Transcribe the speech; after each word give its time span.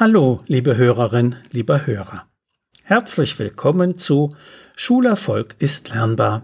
Hallo, 0.00 0.42
liebe 0.46 0.78
Hörerin, 0.78 1.36
lieber 1.50 1.86
Hörer. 1.86 2.26
Herzlich 2.84 3.38
willkommen 3.38 3.98
zu 3.98 4.34
Schulerfolg 4.74 5.56
ist 5.58 5.90
lernbar. 5.90 6.42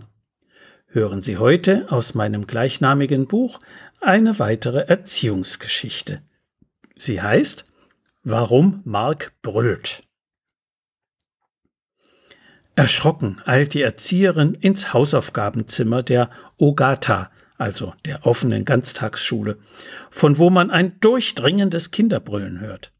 Hören 0.88 1.22
Sie 1.22 1.38
heute 1.38 1.90
aus 1.90 2.14
meinem 2.14 2.46
gleichnamigen 2.46 3.26
Buch 3.26 3.62
eine 4.02 4.38
weitere 4.38 4.80
Erziehungsgeschichte. 4.80 6.20
Sie 6.96 7.22
heißt 7.22 7.64
Warum 8.24 8.82
Mark 8.84 9.32
brüllt. 9.40 10.02
Erschrocken 12.74 13.40
eilt 13.46 13.72
die 13.72 13.80
Erzieherin 13.80 14.52
ins 14.52 14.92
Hausaufgabenzimmer 14.92 16.02
der 16.02 16.28
Ogata, 16.58 17.30
also 17.56 17.94
der 18.04 18.26
offenen 18.26 18.66
Ganztagsschule, 18.66 19.56
von 20.10 20.36
wo 20.36 20.50
man 20.50 20.70
ein 20.70 21.00
durchdringendes 21.00 21.90
Kinderbrüllen 21.90 22.60
hört. 22.60 22.92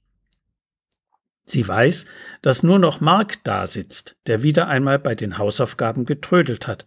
Sie 1.47 1.67
weiß, 1.67 2.07
dass 2.43 2.65
nur 2.65 2.81
noch 2.81 3.01
Mark 3.01 3.45
da 3.45 3.67
sitzt, 3.67 4.17
der 4.27 4.43
wieder 4.43 4.67
einmal 4.69 4.99
bei 4.99 5.15
den 5.15 5.39
Hausaufgaben 5.39 6.05
getrödelt 6.05 6.67
hat. 6.67 6.87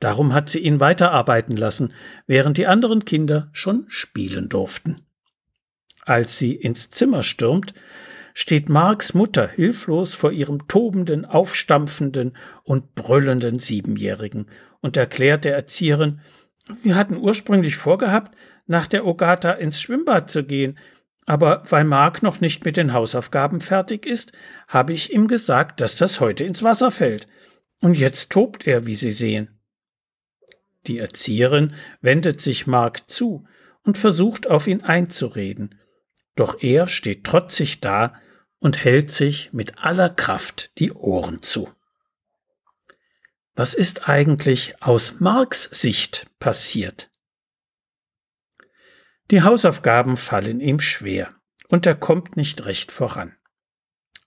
Darum 0.00 0.34
hat 0.34 0.48
sie 0.48 0.58
ihn 0.58 0.80
weiterarbeiten 0.80 1.56
lassen, 1.56 1.92
während 2.26 2.58
die 2.58 2.66
anderen 2.66 3.04
Kinder 3.04 3.48
schon 3.52 3.86
spielen 3.88 4.48
durften. 4.48 4.96
Als 6.04 6.36
sie 6.36 6.54
ins 6.54 6.90
Zimmer 6.90 7.22
stürmt, 7.22 7.72
steht 8.34 8.68
Marks 8.68 9.14
Mutter 9.14 9.48
hilflos 9.48 10.12
vor 10.12 10.32
ihrem 10.32 10.66
tobenden, 10.66 11.24
aufstampfenden 11.24 12.36
und 12.64 12.96
brüllenden 12.96 13.60
Siebenjährigen 13.60 14.48
und 14.80 14.96
erklärt 14.96 15.44
der 15.44 15.54
Erzieherin, 15.54 16.20
wir 16.82 16.96
hatten 16.96 17.16
ursprünglich 17.16 17.76
vorgehabt, 17.76 18.36
nach 18.66 18.86
der 18.86 19.06
Ogata 19.06 19.52
ins 19.52 19.80
Schwimmbad 19.80 20.30
zu 20.30 20.44
gehen, 20.44 20.78
aber 21.26 21.62
weil 21.70 21.84
Mark 21.84 22.22
noch 22.22 22.40
nicht 22.40 22.64
mit 22.64 22.76
den 22.76 22.92
Hausaufgaben 22.92 23.60
fertig 23.60 24.06
ist, 24.06 24.32
habe 24.68 24.92
ich 24.92 25.12
ihm 25.12 25.26
gesagt, 25.28 25.80
dass 25.80 25.96
das 25.96 26.20
heute 26.20 26.44
ins 26.44 26.62
Wasser 26.62 26.90
fällt. 26.90 27.26
Und 27.80 27.96
jetzt 27.96 28.30
tobt 28.30 28.66
er, 28.66 28.86
wie 28.86 28.94
Sie 28.94 29.12
sehen. 29.12 29.58
Die 30.86 30.98
Erzieherin 30.98 31.74
wendet 32.00 32.40
sich 32.40 32.66
Mark 32.66 33.10
zu 33.10 33.46
und 33.82 33.96
versucht 33.98 34.48
auf 34.48 34.66
ihn 34.66 34.82
einzureden. 34.82 35.80
Doch 36.36 36.62
er 36.62 36.88
steht 36.88 37.24
trotzig 37.24 37.80
da 37.80 38.14
und 38.58 38.84
hält 38.84 39.10
sich 39.10 39.52
mit 39.52 39.78
aller 39.84 40.10
Kraft 40.10 40.72
die 40.78 40.92
Ohren 40.92 41.42
zu. 41.42 41.70
Was 43.54 43.74
ist 43.74 44.08
eigentlich 44.08 44.82
aus 44.82 45.20
Marks 45.20 45.64
Sicht 45.64 46.26
passiert? 46.40 47.10
Die 49.30 49.42
Hausaufgaben 49.42 50.16
fallen 50.16 50.60
ihm 50.60 50.80
schwer, 50.80 51.34
und 51.68 51.86
er 51.86 51.94
kommt 51.94 52.36
nicht 52.36 52.66
recht 52.66 52.92
voran. 52.92 53.34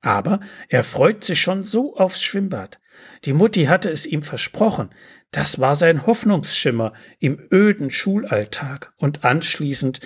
Aber 0.02 0.40
er 0.70 0.84
freut 0.84 1.24
sich 1.24 1.42
schon 1.42 1.64
so 1.64 1.96
aufs 1.96 2.22
Schwimmbad. 2.22 2.80
Die 3.26 3.34
Mutti 3.34 3.66
hatte 3.66 3.90
es 3.90 4.06
ihm 4.06 4.24
versprochen, 4.24 4.90
das 5.32 5.60
war 5.60 5.76
sein 5.76 6.06
Hoffnungsschimmer 6.06 6.94
im 7.20 7.48
öden 7.52 7.90
Schulalltag 7.90 8.94
und 8.98 9.26
anschließend 9.26 10.00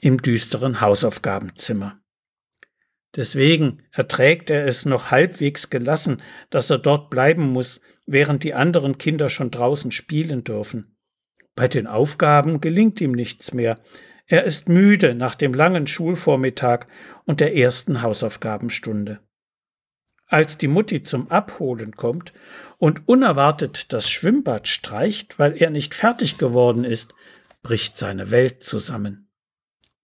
im 0.00 0.20
düsteren 0.20 0.80
Hausaufgabenzimmer. 0.80 2.00
Deswegen 3.16 3.82
erträgt 3.92 4.50
er 4.50 4.66
es 4.66 4.84
noch 4.84 5.10
halbwegs 5.10 5.70
gelassen, 5.70 6.20
dass 6.50 6.70
er 6.70 6.78
dort 6.78 7.10
bleiben 7.10 7.52
muss, 7.52 7.80
während 8.06 8.42
die 8.42 8.54
anderen 8.54 8.98
Kinder 8.98 9.28
schon 9.28 9.50
draußen 9.50 9.92
spielen 9.92 10.42
dürfen. 10.42 10.96
Bei 11.54 11.68
den 11.68 11.86
Aufgaben 11.86 12.60
gelingt 12.60 13.00
ihm 13.00 13.12
nichts 13.12 13.54
mehr, 13.54 13.78
er 14.26 14.44
ist 14.44 14.68
müde 14.68 15.14
nach 15.14 15.34
dem 15.34 15.52
langen 15.52 15.86
Schulvormittag 15.86 16.86
und 17.24 17.40
der 17.40 17.56
ersten 17.56 18.02
Hausaufgabenstunde. 18.02 19.20
Als 20.26 20.56
die 20.56 20.68
Mutti 20.68 21.02
zum 21.02 21.30
Abholen 21.30 21.92
kommt 21.92 22.32
und 22.78 23.06
unerwartet 23.06 23.92
das 23.92 24.08
Schwimmbad 24.10 24.68
streicht, 24.68 25.38
weil 25.38 25.60
er 25.60 25.70
nicht 25.70 25.94
fertig 25.94 26.38
geworden 26.38 26.84
ist, 26.84 27.14
bricht 27.62 27.96
seine 27.96 28.30
Welt 28.30 28.62
zusammen. 28.62 29.28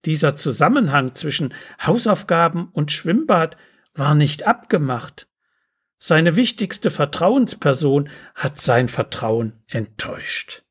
Dieser 0.05 0.35
Zusammenhang 0.35 1.15
zwischen 1.15 1.53
Hausaufgaben 1.83 2.69
und 2.73 2.91
Schwimmbad 2.91 3.57
war 3.93 4.15
nicht 4.15 4.47
abgemacht. 4.47 5.27
Seine 5.97 6.35
wichtigste 6.35 6.89
Vertrauensperson 6.89 8.09
hat 8.33 8.59
sein 8.59 8.87
Vertrauen 8.87 9.63
enttäuscht. 9.67 10.63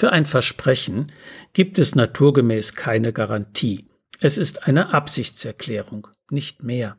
Für 0.00 0.12
ein 0.12 0.24
Versprechen 0.24 1.12
gibt 1.52 1.78
es 1.78 1.94
naturgemäß 1.94 2.74
keine 2.74 3.12
Garantie. 3.12 3.90
Es 4.18 4.38
ist 4.38 4.66
eine 4.66 4.94
Absichtserklärung, 4.94 6.08
nicht 6.30 6.62
mehr. 6.62 6.96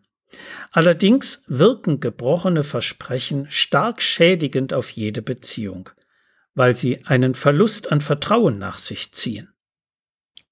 Allerdings 0.70 1.44
wirken 1.48 2.00
gebrochene 2.00 2.64
Versprechen 2.64 3.48
stark 3.50 4.04
schädigend 4.04 4.72
auf 4.72 4.92
jede 4.92 5.24
Beziehung, 5.24 5.90
weil 6.54 6.76
sie 6.76 7.04
einen 7.08 7.34
Verlust 7.34 7.92
an 7.92 8.02
Vertrauen 8.02 8.60
nach 8.60 8.78
sich 8.78 9.12
ziehen. 9.14 9.52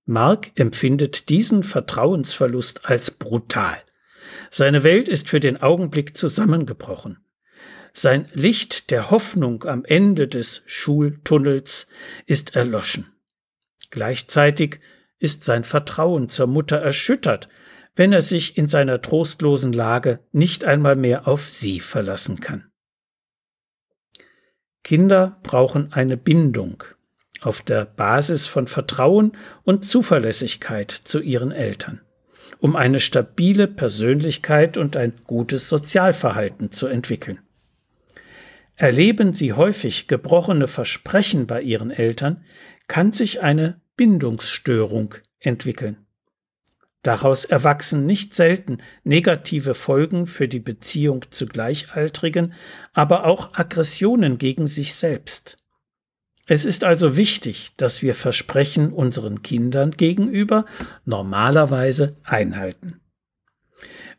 Mark 0.05 0.49
empfindet 0.55 1.29
diesen 1.29 1.61
Vertrauensverlust 1.61 2.83
als 2.83 3.11
brutal. 3.11 3.77
Seine 4.49 4.81
Welt 4.81 5.07
ist 5.07 5.29
für 5.29 5.39
den 5.39 5.61
Augenblick 5.61 6.17
zusammengebrochen. 6.17 7.19
Sein 7.93 8.27
Licht 8.33 8.91
der 8.91 9.11
Hoffnung 9.11 9.63
am 9.63 9.83
Ende 9.85 10.27
des 10.27 10.63
Schultunnels 10.65 11.87
ist 12.25 12.55
erloschen. 12.55 13.11
Gleichzeitig 13.89 14.79
ist 15.17 15.43
sein 15.43 15.63
Vertrauen 15.63 16.29
zur 16.29 16.47
Mutter 16.47 16.77
erschüttert, 16.77 17.49
wenn 17.95 18.13
er 18.13 18.21
sich 18.21 18.57
in 18.57 18.67
seiner 18.67 19.01
trostlosen 19.01 19.73
Lage 19.73 20.19
nicht 20.31 20.63
einmal 20.63 20.95
mehr 20.95 21.27
auf 21.27 21.49
sie 21.49 21.79
verlassen 21.79 22.39
kann. 22.39 22.71
Kinder 24.83 25.39
brauchen 25.43 25.91
eine 25.91 26.17
Bindung 26.17 26.83
auf 27.41 27.61
der 27.61 27.85
Basis 27.85 28.47
von 28.47 28.67
Vertrauen 28.67 29.33
und 29.63 29.85
Zuverlässigkeit 29.85 30.91
zu 30.91 31.19
ihren 31.19 31.51
Eltern, 31.51 32.01
um 32.59 32.75
eine 32.75 32.99
stabile 32.99 33.67
Persönlichkeit 33.67 34.77
und 34.77 34.95
ein 34.95 35.13
gutes 35.25 35.69
Sozialverhalten 35.69 36.71
zu 36.71 36.87
entwickeln. 36.87 37.39
Erleben 38.79 39.33
sie 39.33 39.51
häufig 39.51 40.07
gebrochene 40.07 40.69
Versprechen 40.69 41.47
bei 41.47 41.61
ihren 41.61 41.91
Eltern, 41.91 42.45
kann 42.87 43.11
sich 43.11 43.43
eine 43.43 43.81
Bindungsstörung 43.97 45.15
entwickeln. 45.37 45.97
Daraus 47.03 47.43
erwachsen 47.43 48.05
nicht 48.05 48.33
selten 48.33 48.77
negative 49.03 49.75
Folgen 49.75 50.27
für 50.27 50.47
die 50.47 50.61
Beziehung 50.61 51.25
zu 51.29 51.45
Gleichaltrigen, 51.45 52.53
aber 52.93 53.25
auch 53.25 53.53
Aggressionen 53.53 54.37
gegen 54.37 54.67
sich 54.67 54.95
selbst. 54.95 55.57
Es 56.47 56.63
ist 56.63 56.85
also 56.85 57.17
wichtig, 57.17 57.73
dass 57.75 58.01
wir 58.01 58.15
Versprechen 58.15 58.93
unseren 58.93 59.41
Kindern 59.41 59.91
gegenüber 59.91 60.63
normalerweise 61.03 62.15
einhalten. 62.23 63.01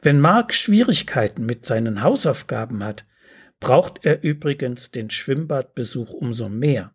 Wenn 0.03 0.21
Mark 0.21 0.53
Schwierigkeiten 0.53 1.47
mit 1.47 1.65
seinen 1.65 2.03
Hausaufgaben 2.03 2.85
hat, 2.85 3.07
braucht 3.61 4.05
er 4.05 4.23
übrigens 4.23 4.91
den 4.91 5.11
Schwimmbadbesuch 5.11 6.13
umso 6.13 6.49
mehr. 6.49 6.95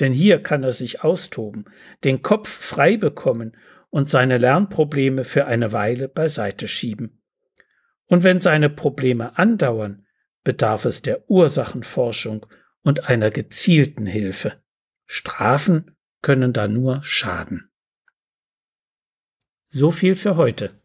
Denn 0.00 0.12
hier 0.12 0.42
kann 0.42 0.62
er 0.62 0.72
sich 0.72 1.02
austoben, 1.02 1.66
den 2.04 2.22
Kopf 2.22 2.48
frei 2.48 2.96
bekommen 2.96 3.56
und 3.90 4.08
seine 4.08 4.38
Lernprobleme 4.38 5.24
für 5.24 5.46
eine 5.46 5.72
Weile 5.72 6.08
beiseite 6.08 6.68
schieben. 6.68 7.22
Und 8.06 8.22
wenn 8.24 8.40
seine 8.40 8.70
Probleme 8.70 9.36
andauern, 9.36 10.06
bedarf 10.44 10.84
es 10.84 11.02
der 11.02 11.28
Ursachenforschung 11.28 12.46
und 12.82 13.08
einer 13.08 13.30
gezielten 13.30 14.06
Hilfe. 14.06 14.62
Strafen 15.06 15.96
können 16.22 16.52
da 16.52 16.68
nur 16.68 17.02
schaden. 17.02 17.70
So 19.68 19.90
viel 19.90 20.14
für 20.14 20.36
heute. 20.36 20.80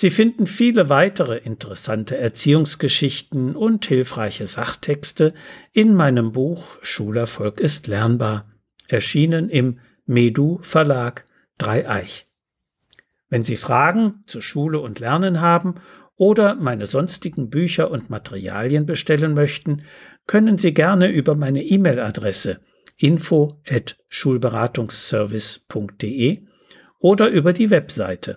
Sie 0.00 0.10
finden 0.10 0.46
viele 0.46 0.90
weitere 0.90 1.38
interessante 1.38 2.16
Erziehungsgeschichten 2.16 3.56
und 3.56 3.84
hilfreiche 3.84 4.46
Sachtexte 4.46 5.34
in 5.72 5.92
meinem 5.92 6.30
Buch 6.30 6.78
Schulerfolg 6.82 7.58
ist 7.58 7.88
lernbar, 7.88 8.48
erschienen 8.86 9.50
im 9.50 9.80
Medu 10.06 10.60
Verlag 10.62 11.24
Dreieich. 11.58 12.26
Wenn 13.28 13.42
Sie 13.42 13.56
Fragen 13.56 14.22
zu 14.26 14.40
Schule 14.40 14.78
und 14.78 15.00
Lernen 15.00 15.40
haben 15.40 15.74
oder 16.14 16.54
meine 16.54 16.86
sonstigen 16.86 17.50
Bücher 17.50 17.90
und 17.90 18.08
Materialien 18.08 18.86
bestellen 18.86 19.34
möchten, 19.34 19.82
können 20.28 20.58
Sie 20.58 20.74
gerne 20.74 21.08
über 21.08 21.34
meine 21.34 21.64
E-Mail-Adresse 21.64 22.60
info 22.98 23.60
at 23.68 23.96
schulberatungsservice.de 24.06 26.46
oder 27.00 27.30
über 27.30 27.52
die 27.52 27.70
Webseite 27.70 28.36